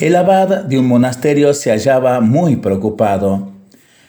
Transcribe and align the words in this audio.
El 0.00 0.16
abad 0.16 0.64
de 0.64 0.76
un 0.76 0.88
monasterio 0.88 1.54
se 1.54 1.70
hallaba 1.70 2.20
muy 2.20 2.56
preocupado. 2.56 3.52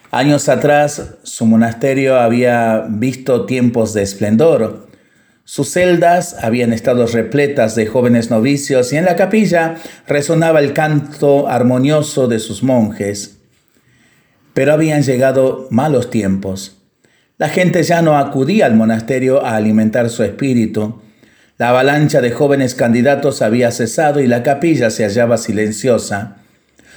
Años 0.10 0.50
atrás 0.50 1.14
su 1.22 1.46
monasterio 1.46 2.20
había 2.20 2.88
visto 2.90 3.46
tiempos 3.46 3.94
de 3.94 4.02
esplendor. 4.02 4.88
Sus 5.44 5.70
celdas 5.70 6.38
habían 6.42 6.74
estado 6.74 7.06
repletas 7.06 7.76
de 7.76 7.86
jóvenes 7.86 8.32
novicios 8.32 8.92
y 8.94 8.98
en 8.98 9.06
la 9.06 9.16
capilla 9.16 9.76
resonaba 10.08 10.60
el 10.60 10.74
canto 10.74 11.48
armonioso 11.48 12.28
de 12.28 12.40
sus 12.40 12.64
monjes. 12.64 13.38
Pero 14.56 14.74
habían 14.74 15.04
llegado 15.04 15.68
malos 15.70 16.10
tiempos. 16.10 16.82
La 17.38 17.50
gente 17.50 17.84
ya 17.84 18.02
no 18.02 18.18
acudía 18.18 18.66
al 18.66 18.74
monasterio 18.74 19.46
a 19.46 19.56
alimentar 19.56 20.10
su 20.10 20.24
espíritu. 20.24 21.00
La 21.58 21.70
avalancha 21.70 22.20
de 22.20 22.32
jóvenes 22.32 22.76
candidatos 22.76 23.42
había 23.42 23.72
cesado 23.72 24.20
y 24.20 24.28
la 24.28 24.44
capilla 24.44 24.90
se 24.90 25.06
hallaba 25.06 25.38
silenciosa. 25.38 26.36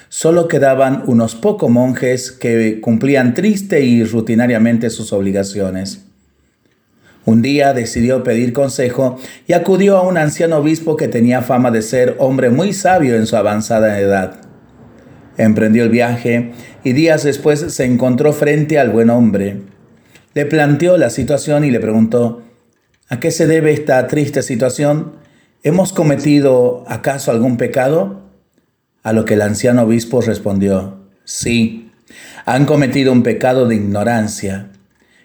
Solo 0.08 0.48
quedaban 0.48 1.04
unos 1.07 1.36
pocos 1.36 1.71
monjes 1.71 2.32
que 2.32 2.81
cumplían 2.81 3.34
triste 3.34 3.82
y 3.82 4.03
rutinariamente 4.03 4.90
sus 4.90 5.12
obligaciones. 5.12 6.07
Un 7.25 7.40
día 7.40 7.72
decidió 7.72 8.25
pedir 8.25 8.53
consejo 8.53 9.21
y 9.46 9.53
acudió 9.53 9.96
a 9.96 10.03
un 10.03 10.18
anciano 10.18 10.57
obispo 10.57 10.96
que 10.96 11.06
tenía 11.06 11.43
fama 11.43 11.70
de 11.70 11.82
ser 11.82 12.17
hombre 12.18 12.50
muy 12.50 12.72
sabio 12.72 13.14
en 13.14 13.26
su 13.26 13.36
avanzada 13.36 14.00
edad. 14.00 14.40
Emprendió 15.36 15.84
el 15.84 15.90
viaje 15.90 16.50
y 16.82 16.95
días 16.95 17.22
después 17.22 17.61
se 17.61 17.84
encontró 17.84 18.32
frente 18.32 18.76
al 18.81 18.90
buen 18.90 19.11
hombre. 19.11 19.61
Le 20.34 20.46
planteó 20.46 20.96
la 20.96 21.11
situación 21.11 21.64
y 21.64 21.70
le 21.70 21.79
preguntó, 21.79 22.43
¿A 23.11 23.21
qué 23.21 23.30
se 23.30 23.46
debe 23.46 23.72
esta 23.72 24.07
triste 24.07 24.43
situación? 24.43 25.12
¿Hemos 25.62 25.94
cometido 25.94 26.85
acaso 26.89 27.31
algún 27.31 27.57
pecado? 27.57 28.21
A 29.03 29.14
lo 29.14 29.25
que 29.25 29.34
el 29.34 29.40
anciano 29.40 29.84
obispo 29.84 30.21
respondió, 30.21 31.08
sí, 31.25 31.90
han 32.44 32.67
cometido 32.67 33.11
un 33.12 33.23
pecado 33.23 33.67
de 33.67 33.77
ignorancia. 33.77 34.69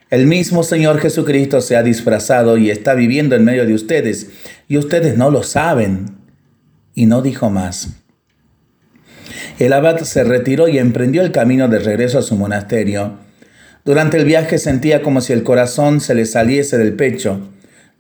El 0.10 0.28
mismo 0.28 0.64
Señor 0.64 1.00
Jesucristo 1.00 1.60
se 1.60 1.76
ha 1.76 1.84
disfrazado 1.84 2.58
y 2.58 2.70
está 2.70 2.94
viviendo 2.94 3.36
en 3.36 3.44
medio 3.44 3.66
de 3.66 3.74
ustedes, 3.74 4.30
y 4.70 4.78
ustedes 4.78 5.18
no 5.18 5.30
lo 5.30 5.44
saben. 5.44 6.18
Y 6.96 7.06
no 7.08 7.22
dijo 7.22 7.50
más. 7.50 7.90
El 9.60 9.74
abad 9.74 10.00
se 10.02 10.24
retiró 10.24 10.70
y 10.70 10.78
emprendió 10.78 11.22
el 11.22 11.32
camino 11.32 11.68
de 11.68 11.80
regreso 11.80 12.20
a 12.20 12.22
su 12.22 12.38
monasterio. 12.38 13.18
Durante 13.84 14.16
el 14.16 14.24
viaje 14.24 14.58
sentía 14.58 15.02
como 15.02 15.20
si 15.20 15.34
el 15.34 15.44
corazón 15.44 16.00
se 16.00 16.16
le 16.16 16.26
saliese 16.26 16.78
del 16.78 16.94
pecho. 16.94 17.42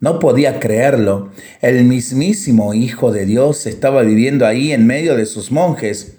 No 0.04 0.20
podía 0.20 0.60
creerlo. 0.60 1.30
El 1.62 1.86
mismísimo 1.86 2.74
Hijo 2.74 3.14
de 3.14 3.26
Dios 3.26 3.66
estaba 3.66 4.02
viviendo 4.02 4.46
ahí 4.46 4.74
en 4.74 4.86
medio 4.86 5.16
de 5.16 5.26
sus 5.26 5.50
monjes. 5.50 6.18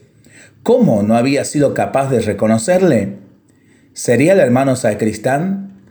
¿Cómo 0.63 1.03
no 1.03 1.19
había 1.19 1.45
sido 1.45 1.75
capaz 1.75 2.09
de 2.09 2.23
reconocerle? 2.23 3.19
¿Sería 3.93 4.33
el 4.33 4.41
hermano 4.41 4.75
sacristán? 4.77 5.83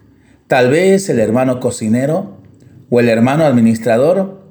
¿Tal 0.48 0.72
vez 0.72 1.08
el 1.10 1.20
hermano 1.20 1.60
cocinero? 1.60 2.42
¿O 2.90 3.00
el 3.00 3.10
hermano 3.10 3.46
administrador? 3.46 4.42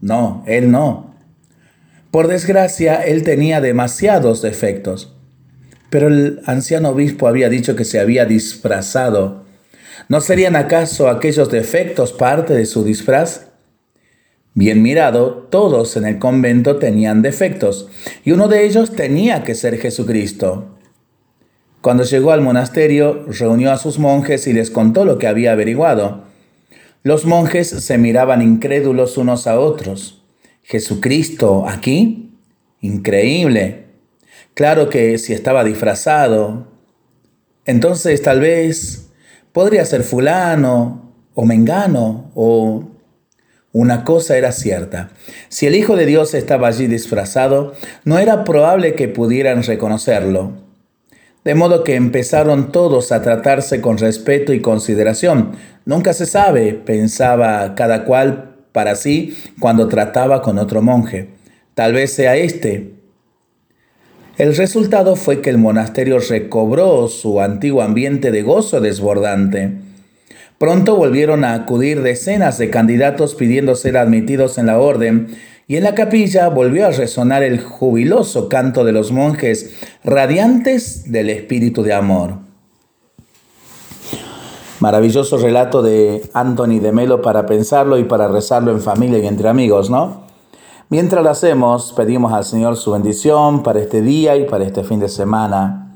No, 0.00 0.42
él 0.48 0.72
no. 0.72 1.14
Por 2.10 2.26
desgracia, 2.26 2.96
él 3.02 3.22
tenía 3.22 3.60
demasiados 3.60 4.42
defectos. 4.42 5.14
Pero 5.88 6.08
el 6.08 6.40
anciano 6.46 6.88
obispo 6.88 7.28
había 7.28 7.48
dicho 7.48 7.76
que 7.76 7.84
se 7.84 8.00
había 8.00 8.24
disfrazado 8.24 9.46
¿No 10.08 10.20
serían 10.20 10.56
acaso 10.56 11.08
aquellos 11.08 11.50
defectos 11.50 12.12
parte 12.12 12.54
de 12.54 12.66
su 12.66 12.84
disfraz? 12.84 13.48
Bien 14.54 14.82
mirado, 14.82 15.46
todos 15.50 15.96
en 15.96 16.06
el 16.06 16.18
convento 16.18 16.76
tenían 16.76 17.22
defectos, 17.22 17.88
y 18.24 18.32
uno 18.32 18.48
de 18.48 18.64
ellos 18.64 18.92
tenía 18.94 19.44
que 19.44 19.54
ser 19.54 19.78
Jesucristo. 19.78 20.78
Cuando 21.80 22.02
llegó 22.02 22.32
al 22.32 22.40
monasterio, 22.40 23.26
reunió 23.28 23.70
a 23.70 23.78
sus 23.78 23.98
monjes 23.98 24.46
y 24.46 24.52
les 24.52 24.70
contó 24.70 25.04
lo 25.04 25.18
que 25.18 25.28
había 25.28 25.52
averiguado. 25.52 26.24
Los 27.02 27.24
monjes 27.24 27.68
se 27.68 27.98
miraban 27.98 28.42
incrédulos 28.42 29.16
unos 29.16 29.46
a 29.46 29.60
otros. 29.60 30.22
¿Jesucristo 30.64 31.66
aquí? 31.68 32.34
Increíble. 32.80 33.84
Claro 34.54 34.88
que 34.90 35.18
si 35.18 35.32
estaba 35.32 35.62
disfrazado. 35.62 36.66
Entonces 37.64 38.22
tal 38.22 38.40
vez 38.40 39.07
Podría 39.52 39.84
ser 39.84 40.02
fulano 40.02 41.12
o 41.34 41.44
mengano 41.44 42.30
o... 42.34 42.84
Una 43.70 44.02
cosa 44.02 44.38
era 44.38 44.50
cierta. 44.50 45.10
Si 45.50 45.66
el 45.66 45.74
Hijo 45.74 45.94
de 45.94 46.06
Dios 46.06 46.32
estaba 46.32 46.68
allí 46.68 46.86
disfrazado, 46.86 47.74
no 48.04 48.18
era 48.18 48.42
probable 48.42 48.94
que 48.94 49.08
pudieran 49.08 49.62
reconocerlo. 49.62 50.52
De 51.44 51.54
modo 51.54 51.84
que 51.84 51.94
empezaron 51.94 52.72
todos 52.72 53.12
a 53.12 53.22
tratarse 53.22 53.82
con 53.82 53.98
respeto 53.98 54.54
y 54.54 54.60
consideración. 54.60 55.52
Nunca 55.84 56.14
se 56.14 56.26
sabe, 56.26 56.72
pensaba 56.72 57.74
cada 57.74 58.04
cual 58.04 58.56
para 58.72 58.96
sí 58.96 59.36
cuando 59.60 59.86
trataba 59.86 60.42
con 60.42 60.58
otro 60.58 60.82
monje. 60.82 61.28
Tal 61.74 61.92
vez 61.92 62.12
sea 62.12 62.36
este, 62.36 62.94
el 64.38 64.54
resultado 64.54 65.16
fue 65.16 65.40
que 65.40 65.50
el 65.50 65.58
monasterio 65.58 66.20
recobró 66.20 67.08
su 67.08 67.40
antiguo 67.40 67.82
ambiente 67.82 68.30
de 68.30 68.42
gozo 68.42 68.80
desbordante. 68.80 69.72
Pronto 70.58 70.94
volvieron 70.94 71.44
a 71.44 71.54
acudir 71.54 72.02
decenas 72.02 72.56
de 72.56 72.70
candidatos 72.70 73.34
pidiendo 73.34 73.74
ser 73.74 73.96
admitidos 73.96 74.56
en 74.58 74.66
la 74.66 74.78
orden, 74.78 75.36
y 75.66 75.76
en 75.76 75.84
la 75.84 75.94
capilla 75.94 76.48
volvió 76.48 76.86
a 76.86 76.92
resonar 76.92 77.42
el 77.42 77.60
jubiloso 77.60 78.48
canto 78.48 78.84
de 78.84 78.92
los 78.92 79.12
monjes 79.12 79.74
radiantes 80.02 81.10
del 81.12 81.30
espíritu 81.30 81.82
de 81.82 81.92
amor. 81.92 82.38
Maravilloso 84.80 85.36
relato 85.38 85.82
de 85.82 86.22
Anthony 86.32 86.78
de 86.80 86.92
Melo 86.92 87.20
para 87.20 87.44
pensarlo 87.44 87.98
y 87.98 88.04
para 88.04 88.28
rezarlo 88.28 88.70
en 88.70 88.80
familia 88.80 89.18
y 89.18 89.26
entre 89.26 89.48
amigos, 89.48 89.90
¿no? 89.90 90.27
Mientras 90.90 91.22
lo 91.22 91.28
hacemos, 91.28 91.92
pedimos 91.92 92.32
al 92.32 92.46
Señor 92.46 92.78
su 92.78 92.92
bendición 92.92 93.62
para 93.62 93.78
este 93.78 94.00
día 94.00 94.36
y 94.36 94.46
para 94.46 94.64
este 94.64 94.84
fin 94.84 95.00
de 95.00 95.10
semana. 95.10 95.92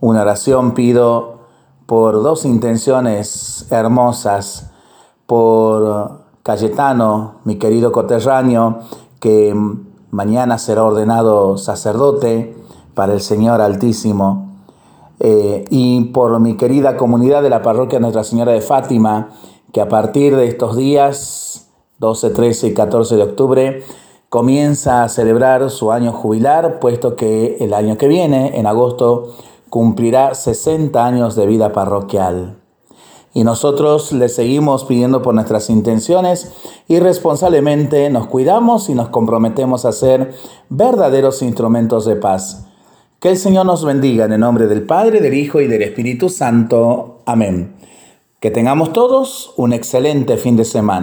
Una 0.00 0.22
oración 0.22 0.72
pido 0.72 1.40
por 1.86 2.22
dos 2.22 2.44
intenciones 2.44 3.66
hermosas, 3.70 4.70
por 5.26 6.20
Cayetano, 6.44 7.40
mi 7.42 7.56
querido 7.56 7.90
coterráneo, 7.90 8.82
que 9.18 9.52
mañana 10.12 10.58
será 10.58 10.84
ordenado 10.84 11.58
sacerdote 11.58 12.56
para 12.94 13.14
el 13.14 13.20
Señor 13.20 13.60
Altísimo, 13.60 14.60
eh, 15.18 15.64
y 15.70 16.04
por 16.12 16.38
mi 16.38 16.56
querida 16.56 16.96
comunidad 16.96 17.42
de 17.42 17.50
la 17.50 17.62
parroquia 17.62 17.98
Nuestra 17.98 18.22
Señora 18.22 18.52
de 18.52 18.60
Fátima, 18.60 19.30
que 19.72 19.80
a 19.80 19.88
partir 19.88 20.36
de 20.36 20.46
estos 20.46 20.76
días, 20.76 21.68
12, 21.98 22.30
13 22.30 22.68
y 22.68 22.74
14 22.74 23.16
de 23.16 23.22
octubre, 23.24 23.82
comienza 24.34 25.04
a 25.04 25.08
celebrar 25.08 25.70
su 25.70 25.92
año 25.92 26.10
jubilar, 26.10 26.80
puesto 26.80 27.14
que 27.14 27.56
el 27.60 27.72
año 27.72 27.96
que 27.96 28.08
viene, 28.08 28.58
en 28.58 28.66
agosto, 28.66 29.32
cumplirá 29.70 30.34
60 30.34 31.06
años 31.06 31.36
de 31.36 31.46
vida 31.46 31.72
parroquial. 31.72 32.56
Y 33.32 33.44
nosotros 33.44 34.10
le 34.10 34.28
seguimos 34.28 34.86
pidiendo 34.86 35.22
por 35.22 35.34
nuestras 35.34 35.70
intenciones 35.70 36.52
y 36.88 36.98
responsablemente 36.98 38.10
nos 38.10 38.26
cuidamos 38.26 38.88
y 38.88 38.96
nos 38.96 39.08
comprometemos 39.10 39.84
a 39.84 39.92
ser 39.92 40.34
verdaderos 40.68 41.40
instrumentos 41.40 42.04
de 42.04 42.16
paz. 42.16 42.66
Que 43.20 43.28
el 43.28 43.36
Señor 43.36 43.66
nos 43.66 43.84
bendiga 43.84 44.24
en 44.24 44.32
el 44.32 44.40
nombre 44.40 44.66
del 44.66 44.82
Padre, 44.82 45.20
del 45.20 45.34
Hijo 45.34 45.60
y 45.60 45.68
del 45.68 45.82
Espíritu 45.82 46.28
Santo. 46.28 47.20
Amén. 47.24 47.76
Que 48.40 48.50
tengamos 48.50 48.92
todos 48.92 49.54
un 49.56 49.72
excelente 49.72 50.38
fin 50.38 50.56
de 50.56 50.64
semana. 50.64 51.02